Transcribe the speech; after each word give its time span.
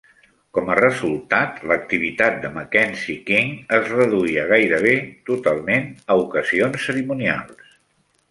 Com 0.57 0.69
a 0.75 0.75
resultat, 0.77 1.59
l'activitat 1.71 2.39
de 2.45 2.49
Mackenzie 2.55 3.17
King 3.27 3.53
es 3.79 3.91
reduïa 3.97 4.47
gairebé 4.53 4.95
totalment 5.29 5.87
a 6.15 6.19
ocasions 6.25 6.89
cerimonials. 6.89 7.79